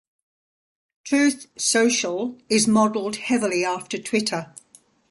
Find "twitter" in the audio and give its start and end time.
3.99-4.51